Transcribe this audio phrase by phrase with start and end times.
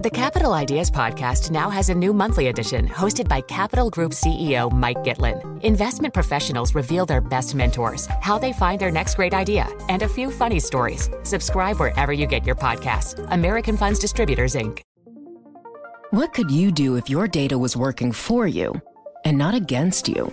[0.00, 4.70] The Capital Ideas Podcast now has a new monthly edition hosted by Capital Group CEO
[4.70, 5.60] Mike Gitlin.
[5.64, 10.08] Investment professionals reveal their best mentors, how they find their next great idea, and a
[10.08, 11.10] few funny stories.
[11.24, 13.26] Subscribe wherever you get your podcasts.
[13.32, 14.82] American Funds Distributors, Inc.
[16.12, 18.80] What could you do if your data was working for you
[19.24, 20.32] and not against you?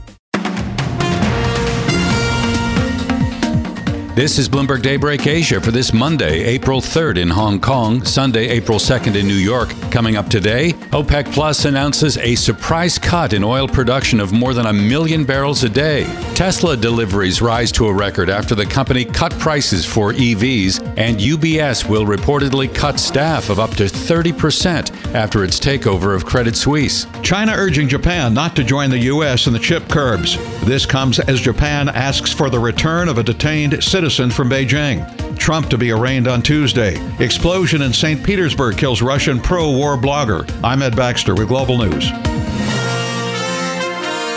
[4.21, 8.77] This is Bloomberg Daybreak Asia for this Monday, April 3rd in Hong Kong, Sunday, April
[8.77, 9.73] 2nd in New York.
[9.89, 14.67] Coming up today, OPEC Plus announces a surprise cut in oil production of more than
[14.67, 16.03] a million barrels a day.
[16.35, 21.89] Tesla deliveries rise to a record after the company cut prices for EVs, and UBS
[21.89, 27.07] will reportedly cut staff of up to 30% after its takeover of Credit Suisse.
[27.23, 29.47] China urging Japan not to join the U.S.
[29.47, 30.37] in the chip curbs.
[30.63, 35.07] This comes as Japan asks for the return of a detained citizen from Beijing.
[35.37, 36.95] Trump to be arraigned on Tuesday.
[37.17, 38.23] Explosion in St.
[38.23, 40.47] Petersburg kills Russian pro war blogger.
[40.63, 42.11] I'm Ed Baxter with Global News.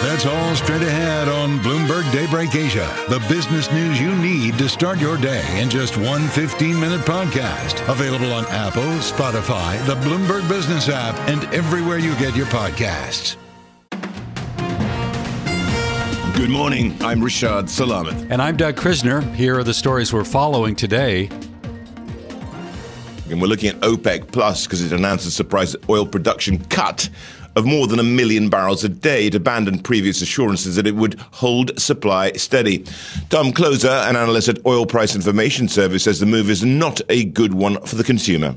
[0.05, 2.89] That's all straight ahead on Bloomberg Daybreak Asia.
[3.11, 7.87] The business news you need to start your day in just one 15 minute podcast.
[7.87, 13.37] Available on Apple, Spotify, the Bloomberg Business app, and everywhere you get your podcasts.
[16.45, 16.93] Good morning.
[17.03, 18.31] I'm Rashad Salamat.
[18.31, 19.25] And I'm Doug Krisner.
[19.35, 21.31] Here are the stories we're following today.
[23.31, 27.09] And we're looking at OPEC Plus because it announced a surprise oil production cut
[27.57, 29.29] of more than a million barrels a day.
[29.29, 32.85] It abandoned previous assurances that it would hold supply steady.
[33.31, 37.25] Tom Kloza, an analyst at Oil Price Information Service, says the move is not a
[37.25, 38.55] good one for the consumer.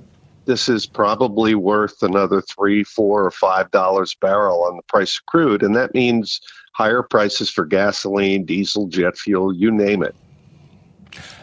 [0.47, 5.25] This is probably worth another three, four, or five dollars barrel on the price of
[5.25, 6.39] crude, and that means
[6.71, 10.15] higher prices for gasoline, diesel, jet fuel, you name it.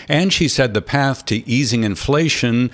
[0.08, 2.70] And she said the path to easing inflation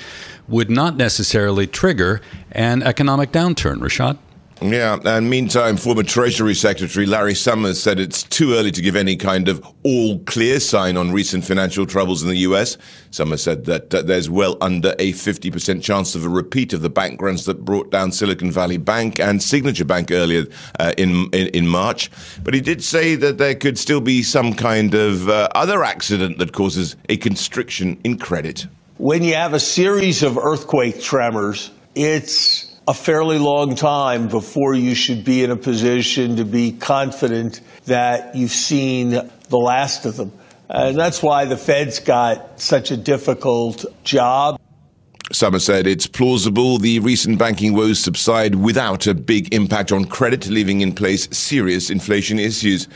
[0.48, 2.20] would not necessarily trigger
[2.52, 3.78] an economic downturn.
[3.78, 4.18] Rashad?
[4.62, 9.14] Yeah, and meantime, former Treasury Secretary Larry Summers said it's too early to give any
[9.14, 12.78] kind of all clear sign on recent financial troubles in the U.S.
[13.10, 16.88] Summers said that uh, there's well under a 50% chance of a repeat of the
[16.88, 20.46] bank runs that brought down Silicon Valley Bank and Signature Bank earlier
[20.80, 22.10] uh, in, in, in March.
[22.42, 26.38] But he did say that there could still be some kind of uh, other accident
[26.38, 28.66] that causes a constriction in credit.
[28.98, 34.94] When you have a series of earthquake tremors, it's a fairly long time before you
[34.94, 40.32] should be in a position to be confident that you've seen the last of them.
[40.70, 44.58] And that's why the Fed's got such a difficult job.
[45.30, 50.46] Summers said it's plausible the recent banking woes subside without a big impact on credit,
[50.46, 52.88] leaving in place serious inflation issues.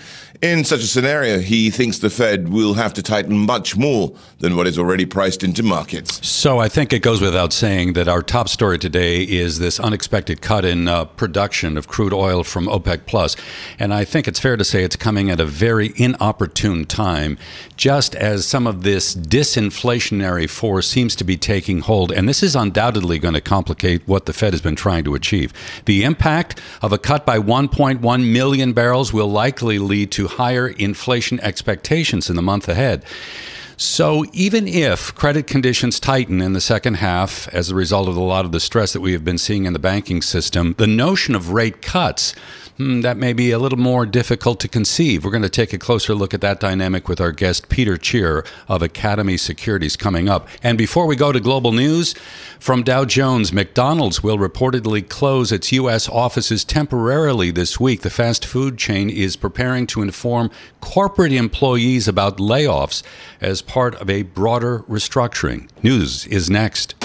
[0.43, 4.57] In such a scenario, he thinks the Fed will have to tighten much more than
[4.57, 6.27] what is already priced into markets.
[6.27, 10.41] So I think it goes without saying that our top story today is this unexpected
[10.41, 13.37] cut in uh, production of crude oil from OPEC Plus,
[13.79, 17.37] and I think it's fair to say it's coming at a very inopportune time,
[17.77, 22.57] just as some of this disinflationary force seems to be taking hold, and this is
[22.57, 25.53] undoubtedly going to complicate what the Fed has been trying to achieve.
[25.85, 31.41] The impact of a cut by 1.1 million barrels will likely lead to higher inflation
[31.41, 33.05] expectations in the month ahead.
[33.83, 38.21] So, even if credit conditions tighten in the second half as a result of a
[38.21, 41.35] lot of the stress that we have been seeing in the banking system, the notion
[41.35, 42.35] of rate cuts
[42.77, 45.25] hmm, that may be a little more difficult to conceive.
[45.25, 48.47] We're going to take a closer look at that dynamic with our guest, Peter Tchir
[48.69, 50.47] of Academy Securities, coming up.
[50.63, 52.15] And before we go to global news,
[52.59, 56.07] from Dow Jones, McDonald's will reportedly close its U.S.
[56.07, 58.03] offices temporarily this week.
[58.03, 60.51] The fast food chain is preparing to inform
[60.83, 63.03] corporate employees about layoffs
[63.41, 65.69] as part of a broader restructuring.
[65.81, 67.00] News is next.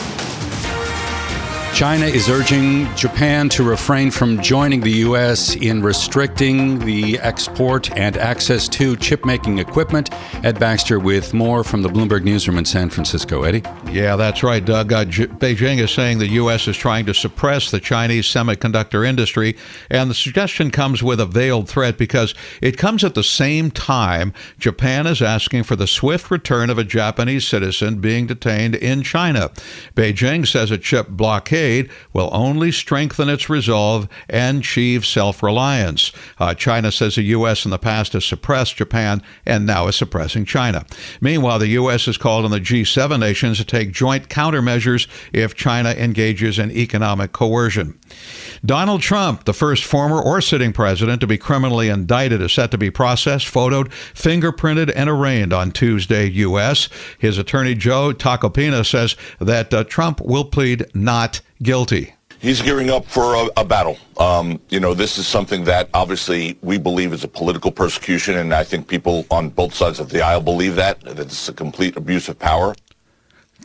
[1.75, 5.57] China is urging Japan to refrain from joining the U.S.
[5.57, 10.10] in restricting the export and access to chip making equipment.
[10.45, 13.44] Ed Baxter with more from the Bloomberg Newsroom in San Francisco.
[13.44, 13.62] Eddie?
[13.92, 14.94] Yeah, that's right, Doug.
[14.94, 16.66] Uh, J- Beijing is saying the U.S.
[16.69, 19.57] is trying to suppress the Chinese semiconductor industry,
[19.92, 24.31] and the suggestion comes with a veiled threat because it comes at the same time
[24.57, 29.50] Japan is asking for the swift return of a Japanese citizen being detained in China.
[29.94, 31.65] Beijing says a chip blockade
[32.14, 36.12] will only strengthen its resolve and achieve self reliance.
[36.40, 37.66] Uh, China says the U.S.
[37.66, 40.86] in the past has suppressed Japan and now is suppressing China.
[41.22, 42.06] Meanwhile, the U.S.
[42.06, 47.31] has called on the G7 nations to take joint countermeasures if China engages in economic
[47.31, 48.00] coercion.
[48.66, 52.78] Donald Trump, the first former or sitting president to be criminally indicted, is set to
[52.78, 56.90] be processed, photoed, fingerprinted, and arraigned on Tuesday, U.S.
[57.19, 62.16] His attorney Joe Tacopina says that uh, Trump will plead not guilty.
[62.40, 63.98] He's gearing up for a, a battle.
[64.18, 68.54] Um, you know, this is something that obviously we believe is a political persecution, and
[68.54, 71.95] I think people on both sides of the aisle believe that, that it's a complete
[71.98, 72.76] abuse of power.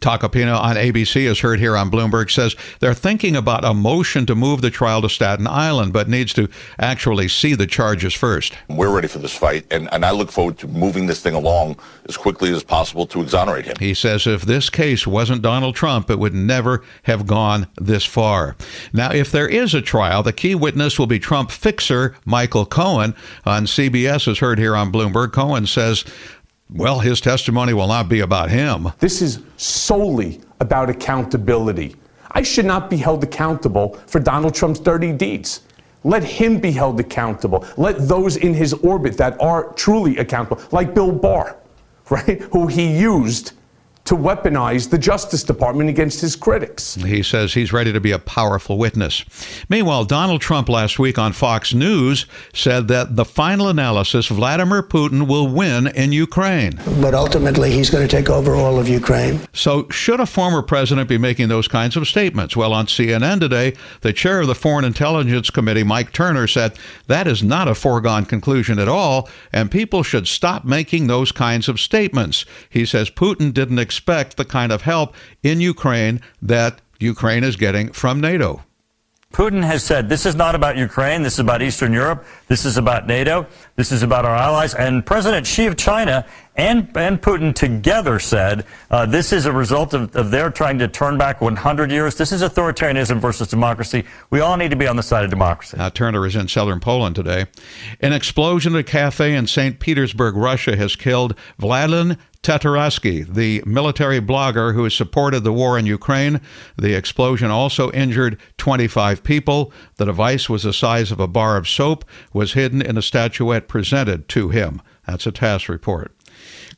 [0.01, 4.35] Tacopina on ABC, as heard here on Bloomberg, says they're thinking about a motion to
[4.35, 8.55] move the trial to Staten Island, but needs to actually see the charges first.
[8.69, 11.77] We're ready for this fight, and, and I look forward to moving this thing along
[12.09, 13.77] as quickly as possible to exonerate him.
[13.79, 18.57] He says if this case wasn't Donald Trump, it would never have gone this far.
[18.93, 23.15] Now, if there is a trial, the key witness will be Trump fixer Michael Cohen
[23.45, 25.33] on CBS, as heard here on Bloomberg.
[25.33, 26.05] Cohen says
[26.75, 28.93] Well, his testimony will not be about him.
[29.01, 31.97] This is solely about accountability.
[32.31, 35.63] I should not be held accountable for Donald Trump's dirty deeds.
[36.05, 37.67] Let him be held accountable.
[37.77, 41.57] Let those in his orbit that are truly accountable, like Bill Barr,
[42.11, 43.53] right, who he used
[44.05, 46.95] to weaponize the Justice Department against his critics.
[46.97, 49.25] He says he's ready to be a powerful witness.
[49.69, 55.29] Meanwhile, Donald Trump last week on Fox News said that the final analysis Vladimir Putin
[55.29, 56.73] will win in Ukraine.
[57.01, 59.41] But ultimately, he's going to take over all of Ukraine.
[59.53, 62.57] So, should a former president be making those kinds of statements?
[62.57, 66.77] Well, on CNN today, the chair of the Foreign Intelligence Committee, Mike Turner, said
[67.07, 71.69] that is not a foregone conclusion at all, and people should stop making those kinds
[71.69, 72.45] of statements.
[72.69, 77.57] He says Putin didn't expect expect the kind of help in Ukraine that Ukraine is
[77.57, 78.63] getting from NATO.
[79.33, 82.77] Putin has said this is not about Ukraine, this is about Eastern Europe, this is
[82.77, 84.75] about NATO, this is about our allies.
[84.75, 86.27] And President Xi of China
[86.57, 90.89] and, and Putin together said uh, this is a result of, of their trying to
[90.89, 92.17] turn back 100 years.
[92.17, 94.05] This is authoritarianism versus democracy.
[94.31, 95.77] We all need to be on the side of democracy.
[95.79, 97.47] Uh, Turner is in southern Poland today.
[98.01, 99.79] An explosion at a cafe in St.
[99.79, 105.85] Petersburg, Russia, has killed Vladlen Tatarsky, the military blogger who has supported the war in
[105.85, 106.41] Ukraine.
[106.77, 109.73] The explosion also injured 25 people.
[109.97, 113.69] The device was the size of a bar of soap, was hidden in a statuette
[113.69, 114.81] presented to him.
[115.07, 116.15] That's a TASS report.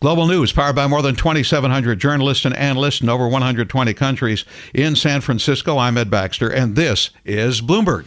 [0.01, 4.45] Global News, powered by more than 2,700 journalists and analysts in over 120 countries.
[4.75, 8.07] In San Francisco, I'm Ed Baxter, and this is Bloomberg.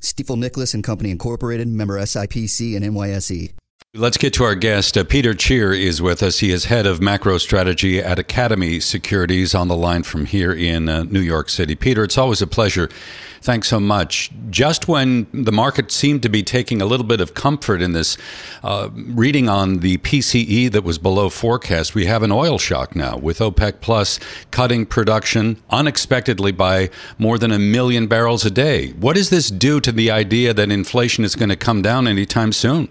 [0.00, 3.52] Stifel Nicolaus and Company Incorporated, member SIPC and NYSE.
[3.94, 4.98] Let's get to our guest.
[4.98, 6.40] Uh, Peter Tchir is with us.
[6.40, 10.90] He is head of macro strategy at Academy Securities on the line from here in
[10.90, 11.74] uh, New York City.
[11.74, 12.90] Peter, it's always a pleasure.
[13.46, 14.32] Thanks so much.
[14.50, 18.18] Just when the market seemed to be taking a little bit of comfort in this
[18.64, 23.16] uh, reading on the PCE that was below forecast, we have an oil shock now
[23.16, 24.18] with OPEC Plus
[24.50, 28.88] cutting production unexpectedly by more than a million barrels a day.
[28.94, 32.52] What does this do to the idea that inflation is going to come down anytime
[32.52, 32.88] soon?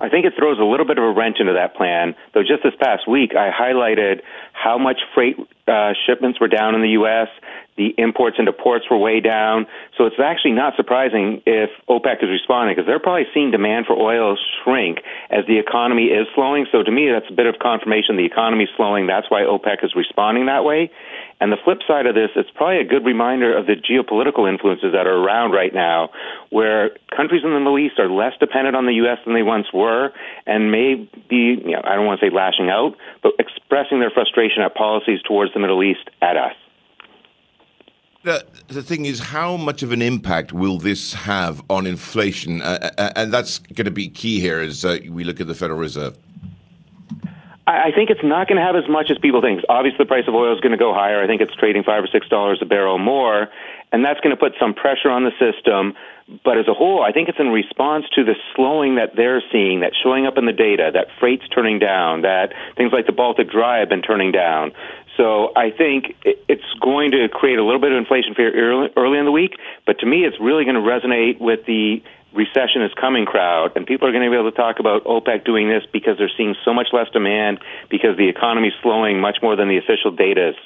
[0.00, 2.14] I think it throws a little bit of a wrench into that plan.
[2.32, 5.36] Though just this past week, I highlighted how much freight
[5.66, 7.28] uh, shipments were down in the U.S.
[7.76, 9.66] The imports into ports were way down.
[9.96, 13.94] So it's actually not surprising if OPEC is responding because they're probably seeing demand for
[13.94, 14.98] oil shrink
[15.30, 16.66] as the economy is slowing.
[16.70, 19.06] So to me, that's a bit of confirmation the economy is slowing.
[19.06, 20.90] That's why OPEC is responding that way.
[21.40, 24.92] And the flip side of this, it's probably a good reminder of the geopolitical influences
[24.92, 26.10] that are around right now,
[26.50, 29.18] where countries in the Middle East are less dependent on the U.S.
[29.24, 30.10] than they once were,
[30.46, 30.94] and may
[31.30, 34.74] be, you know, I don't want to say lashing out, but expressing their frustration at
[34.74, 36.54] policies towards the Middle East at us.
[38.24, 42.62] The, the thing is, how much of an impact will this have on inflation?
[42.62, 45.54] Uh, uh and that's going to be key here as uh, we look at the
[45.54, 46.18] Federal Reserve.
[47.68, 49.60] I think it's not going to have as much as people think.
[49.68, 51.22] Obviously, the price of oil is going to go higher.
[51.22, 53.48] I think it's trading five or six dollars a barrel more,
[53.92, 55.94] and that's going to put some pressure on the system.
[56.44, 59.80] But as a whole, I think it's in response to the slowing that they're seeing,
[59.80, 63.50] that's showing up in the data, that freight's turning down, that things like the Baltic
[63.50, 64.72] Dry have been turning down.
[65.16, 68.52] So I think it's going to create a little bit of inflation fear
[68.96, 72.82] early in the week, but to me, it's really going to resonate with the recession
[72.82, 75.68] is coming crowd, and people are going to be able to talk about OPEC doing
[75.68, 77.58] this because they're seeing so much less demand
[77.88, 80.56] because the economy is slowing much more than the official data is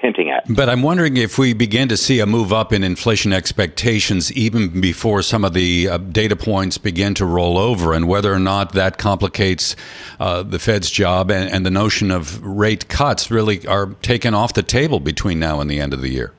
[0.00, 0.44] hinting at.
[0.48, 4.80] But I'm wondering if we begin to see a move up in inflation expectations even
[4.80, 8.72] before some of the uh, data points begin to roll over, and whether or not
[8.72, 9.76] that complicates
[10.18, 14.54] uh, the Fed's job and, and the notion of rate cuts really are taken off
[14.54, 16.32] the table between now and the end of the year.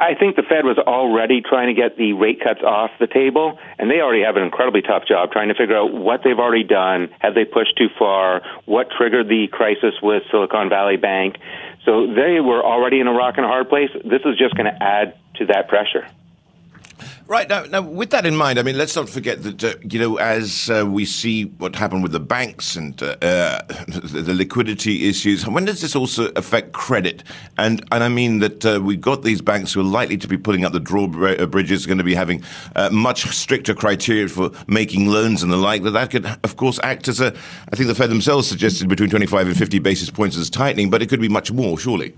[0.00, 3.58] I think the Fed was already trying to get the rate cuts off the table,
[3.78, 6.62] and they already have an incredibly tough job trying to figure out what they've already
[6.62, 7.10] done.
[7.18, 8.42] Have they pushed too far?
[8.64, 11.36] What triggered the crisis with Silicon Valley Bank?
[11.84, 13.90] So they were already in a rock and a hard place.
[14.04, 16.06] This is just going to add to that pressure.
[17.28, 19.98] Right now, now, with that in mind, I mean, let's not forget that uh, you
[19.98, 25.10] know, as uh, we see what happened with the banks and uh, uh the liquidity
[25.10, 27.22] issues, when does this also affect credit?
[27.58, 30.38] And and I mean that uh, we've got these banks who are likely to be
[30.38, 32.42] pulling up the drawbridges, going to be having
[32.76, 35.82] uh, much stricter criteria for making loans and the like.
[35.82, 37.26] That that could, of course, act as a.
[37.70, 41.02] I think the Fed themselves suggested between 25 and 50 basis points as tightening, but
[41.02, 42.14] it could be much more, surely.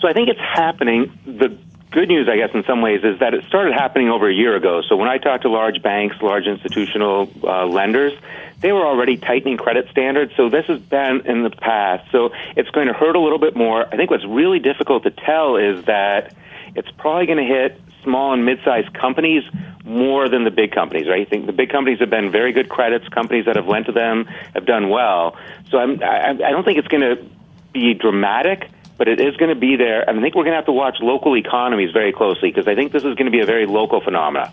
[0.00, 1.16] So I think it's happening.
[1.26, 1.56] The
[1.90, 4.54] good news, I guess, in some ways, is that it started happening over a year
[4.56, 4.82] ago.
[4.88, 8.12] So when I talked to large banks, large institutional uh, lenders,
[8.60, 10.32] they were already tightening credit standards.
[10.36, 12.10] So this has been in the past.
[12.10, 13.86] So it's going to hurt a little bit more.
[13.86, 16.34] I think what's really difficult to tell is that
[16.74, 19.44] it's probably going to hit small and mid-sized companies
[19.84, 21.26] more than the big companies, right?
[21.26, 23.08] I think the big companies have been very good credits.
[23.08, 25.36] Companies that have lent to them have done well.
[25.70, 27.24] So I'm, I, I don't think it's going to
[27.72, 30.08] be dramatic but it is going to be there.
[30.08, 32.74] And I think we're going to have to watch local economies very closely because I
[32.74, 34.50] think this is going to be a very local phenomenon.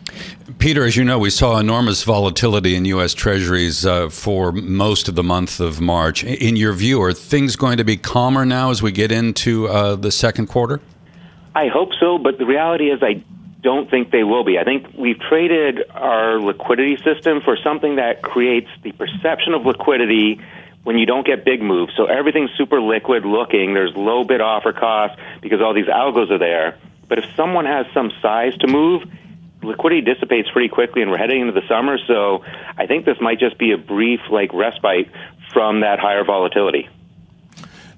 [0.59, 3.15] Peter, as you know, we saw enormous volatility in U.S.
[3.15, 6.23] Treasuries uh, for most of the month of March.
[6.23, 9.95] In your view, are things going to be calmer now as we get into uh,
[9.95, 10.79] the second quarter?
[11.55, 13.23] I hope so, but the reality is I
[13.61, 14.59] don't think they will be.
[14.59, 20.39] I think we've traded our liquidity system for something that creates the perception of liquidity
[20.85, 21.93] when you don't get big moves.
[21.97, 23.73] So everything's super liquid looking.
[23.73, 26.77] There's low bid offer cost because all these algos are there.
[27.09, 29.03] But if someone has some size to move,
[29.63, 31.97] liquidity dissipates pretty quickly and we're heading into the summer.
[32.05, 32.45] So
[32.77, 35.09] I think this might just be a brief like respite
[35.51, 36.87] from that higher volatility.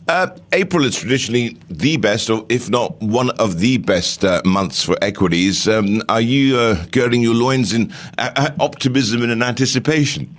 [0.08, 4.82] Uh, April is traditionally the best, or if not one of the best uh, months
[4.82, 5.68] for equities.
[5.68, 10.34] Um, are you uh, girding your loins in uh, uh, optimism and in anticipation?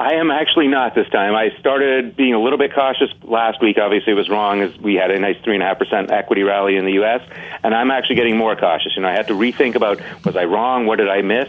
[0.00, 1.34] I am actually not this time.
[1.34, 3.78] I started being a little bit cautious last week.
[3.78, 6.44] Obviously, it was wrong as we had a nice three and a half percent equity
[6.44, 7.20] rally in the U.S.
[7.64, 8.92] And I'm actually getting more cautious.
[8.96, 10.86] And I had to rethink about was I wrong?
[10.86, 11.48] What did I miss?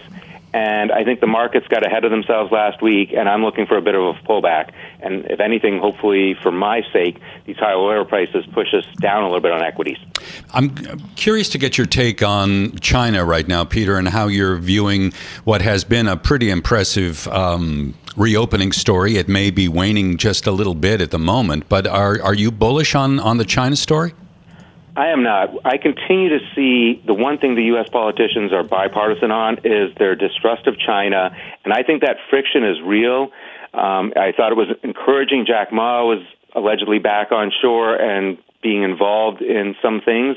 [0.52, 3.78] And I think the markets got ahead of themselves last week, and I'm looking for
[3.78, 4.72] a bit of a pullback.
[5.00, 9.26] And if anything, hopefully for my sake, these high oil prices push us down a
[9.28, 9.98] little bit on equities.
[10.52, 10.76] I'm
[11.16, 15.62] curious to get your take on China right now, Peter, and how you're viewing what
[15.62, 19.16] has been a pretty impressive um, reopening story.
[19.16, 22.52] It may be waning just a little bit at the moment, but are, are you
[22.52, 24.14] bullish on, on the China story?
[24.98, 25.50] I am not.
[25.66, 27.88] I continue to see the one thing the U.S.
[27.90, 32.82] politicians are bipartisan on is their distrust of China, and I think that friction is
[32.84, 33.32] real.
[33.74, 35.46] Um, I thought it was encouraging.
[35.48, 36.22] Jack Ma was
[36.54, 40.36] allegedly back on shore and being involved in some things.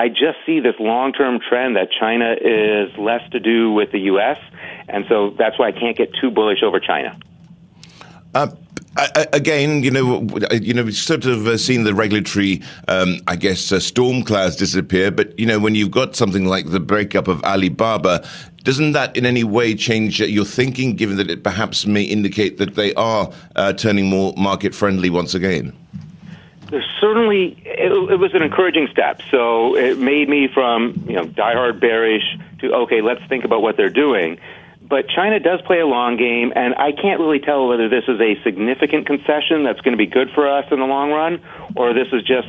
[0.00, 3.98] I just see this long term trend that China is less to do with the
[4.12, 4.38] U.S.,
[4.88, 7.18] and so that's why I can't get too bullish over China.
[8.32, 8.48] Uh,
[9.34, 13.72] again, you know, you know, we've sort of uh, seen the regulatory, um, I guess,
[13.72, 15.10] uh, storm clouds disappear.
[15.10, 18.26] But you know, when you've got something like the breakup of Alibaba,
[18.64, 22.74] doesn't that in any way change your thinking, given that it perhaps may indicate that
[22.74, 25.76] they are uh, turning more market friendly once again?
[26.70, 29.20] There's certainly it, it, was an encouraging step.
[29.30, 32.22] So it made me from you know diehard bearish
[32.60, 34.38] to okay, let's think about what they're doing
[34.90, 38.20] but China does play a long game, and I can't really tell whether this is
[38.20, 41.40] a significant concession that's going to be good for us in the long run,
[41.76, 42.48] or this is just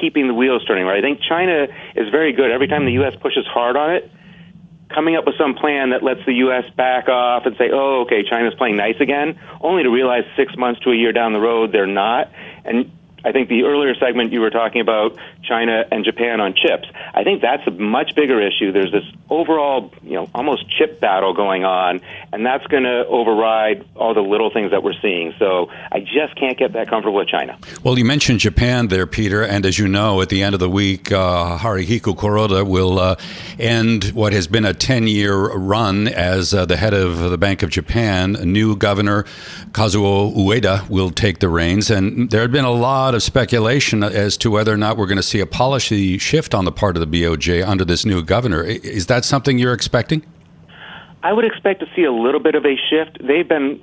[0.00, 0.86] keeping the wheels turning.
[0.86, 0.98] Right?
[0.98, 2.52] I think China is very good.
[2.52, 3.16] Every time the U.S.
[3.20, 4.08] pushes hard on it,
[4.88, 6.64] coming up with some plan that lets the U.S.
[6.76, 10.80] back off and say, "Oh, okay, China's playing nice again," only to realize six months
[10.82, 12.30] to a year down the road they're not.
[12.64, 12.92] And
[13.24, 16.88] I think the earlier segment you were talking about China and Japan on chips.
[17.14, 18.72] I think that's a much bigger issue.
[18.72, 22.00] There's this overall, you know, almost chip battle going on,
[22.32, 25.34] and that's going to override all the little things that we're seeing.
[25.38, 27.58] So I just can't get that comfortable with China.
[27.82, 30.70] Well, you mentioned Japan there, Peter, and as you know, at the end of the
[30.70, 33.16] week, uh, Haruhiko Kuroda will uh,
[33.58, 37.70] end what has been a 10-year run as uh, the head of the Bank of
[37.70, 38.36] Japan.
[38.36, 39.24] A new governor,
[39.72, 44.04] Kazuo Ueda, will take the reins, and there had been a lot lot of speculation
[44.04, 46.96] as to whether or not we're going to see a policy shift on the part
[46.96, 48.62] of the BOJ under this new governor.
[48.62, 50.24] Is that something you're expecting?
[51.24, 53.18] I would expect to see a little bit of a shift.
[53.20, 53.80] They've been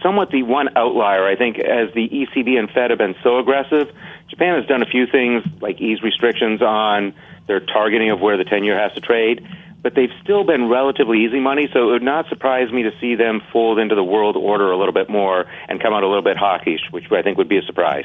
[0.00, 3.90] somewhat the one outlier, I think, as the ECB and Fed have been so aggressive.
[4.28, 7.12] Japan has done a few things like ease restrictions on
[7.48, 9.44] their targeting of where the 10 year has to trade,
[9.82, 13.16] but they've still been relatively easy money, so it would not surprise me to see
[13.16, 16.22] them fold into the world order a little bit more and come out a little
[16.22, 18.04] bit hawkish, which I think would be a surprise.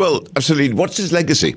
[0.00, 0.72] Well, absolutely.
[0.72, 1.56] What's his legacy?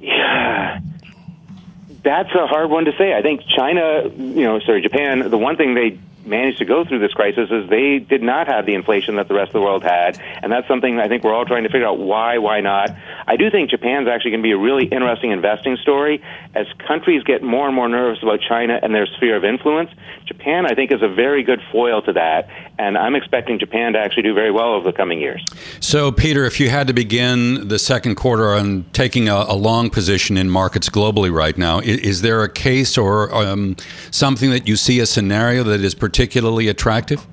[0.00, 0.80] Yeah.
[2.02, 3.12] That's a hard one to say.
[3.12, 7.00] I think China, you know, sorry, Japan, the one thing they managed to go through
[7.00, 9.82] this crisis is they did not have the inflation that the rest of the world
[9.82, 12.90] had, and that's something I think we're all trying to figure out why, why not.
[13.26, 16.22] I do think Japan's actually going to be a really interesting investing story
[16.54, 19.90] as countries get more and more nervous about China and their sphere of influence.
[20.26, 23.98] Japan, I think, is a very good foil to that, and I'm expecting Japan to
[23.98, 25.44] actually do very well over the coming years.
[25.80, 29.88] So, Peter, if you had to begin the second quarter on taking a, a long
[29.90, 33.76] position in markets globally right now, is, is there a case or um,
[34.10, 37.26] something that you see a scenario that is particularly attractive?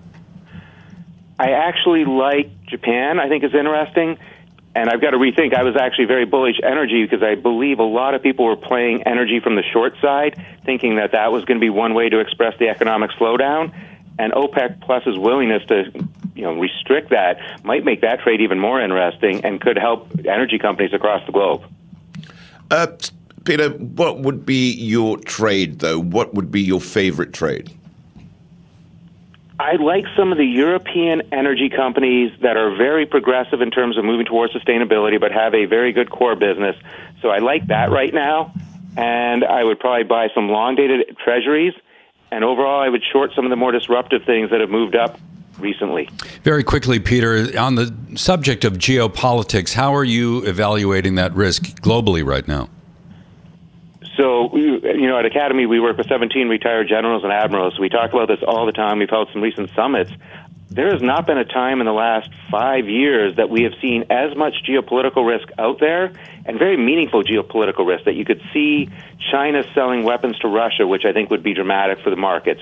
[1.40, 3.20] I actually like Japan.
[3.20, 4.18] I think is interesting.
[4.80, 5.54] And I've got to rethink.
[5.54, 9.04] I was actually very bullish energy because I believe a lot of people were playing
[9.04, 12.20] energy from the short side, thinking that that was going to be one way to
[12.20, 13.74] express the economic slowdown.
[14.18, 15.92] And OPEC Plus's willingness to,
[16.34, 20.58] you know, restrict that might make that trade even more interesting and could help energy
[20.58, 21.62] companies across the globe.
[22.72, 22.88] Uh,
[23.44, 26.00] Peter, what would be your trade, though?
[26.00, 27.70] What would be your favorite trade?
[29.60, 34.06] I like some of the European energy companies that are very progressive in terms of
[34.06, 36.78] moving towards sustainability, but have a very good core business.
[37.22, 38.54] So I like that right now.
[38.95, 41.74] And I would probably buy some long dated treasuries.
[42.32, 45.19] And overall, I would short some of the more disruptive things that have moved up
[45.60, 46.10] recently.
[46.43, 52.26] Very quickly, Peter, on the subject of geopolitics, how are you evaluating that risk globally
[52.26, 52.69] right now?
[54.20, 57.80] So, you know, at Academy, we work with 17 retired generals and admirals.
[57.80, 59.00] We talk about this all the time.
[59.00, 60.12] We've held some recent summits.
[60.70, 64.04] There has not been a time in the last five years that we have seen
[64.10, 66.12] as much geopolitical risk out there
[66.46, 68.90] and very meaningful geopolitical risk that you could see
[69.32, 72.62] China selling weapons to Russia, which I think would be dramatic for the markets.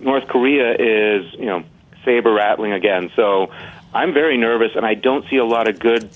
[0.00, 1.64] North Korea is, you know,
[2.04, 3.10] saber rattling again.
[3.16, 3.50] So
[3.94, 6.10] I'm very nervous, and I don't see a lot of good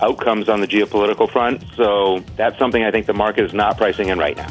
[0.00, 1.62] outcomes on the geopolitical front.
[1.76, 4.48] So that's something I think the market is not pricing in right now.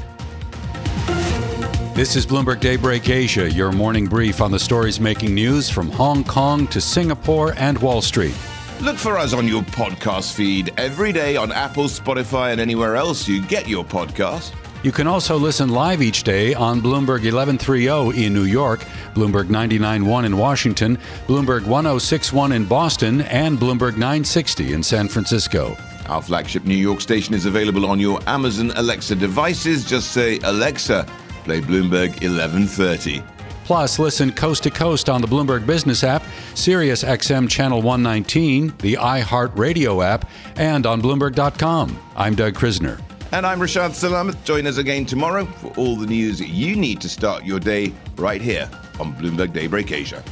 [1.94, 6.24] This is Bloomberg Daybreak Asia, your morning brief on the stories making news from Hong
[6.24, 8.36] Kong to Singapore and Wall Street.
[8.82, 13.28] Look for us on your podcast feed every day on Apple, Spotify, and anywhere else
[13.28, 14.54] you get your podcast.
[14.88, 18.80] You can also listen live each day on Bloomberg 1130 in New York,
[19.16, 20.98] Bloomberg 99.1 in Washington,
[21.28, 25.76] Bloomberg 1061 in Boston, and Bloomberg 960 in San Francisco.
[26.08, 29.84] Our flagship New York station is available on your Amazon Alexa devices.
[29.84, 31.06] Just say, Alexa,
[31.44, 33.22] play Bloomberg 1130.
[33.66, 36.24] Plus, listen coast to coast on the Bloomberg Business app,
[36.54, 42.00] Sirius XM Channel 119, the iHeartRadio app, and on Bloomberg.com.
[42.16, 43.02] I'm Doug Krisner.
[43.34, 44.42] And I'm Rashad Salamat.
[44.46, 48.42] Join us again tomorrow for all the news you need to start your day right
[48.42, 48.70] here
[49.02, 50.24] on Bloomberg Daybreak Asia.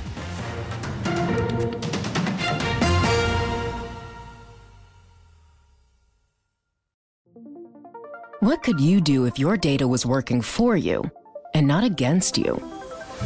[8.40, 11.10] What could you do if your data was working for you
[11.54, 12.54] and not against you?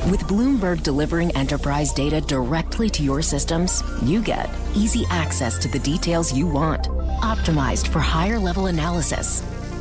[0.10, 5.80] With Bloomberg delivering enterprise data directly to your systems, you get easy access to the
[5.80, 6.84] details you want,
[7.22, 9.44] optimized for higher level analysis,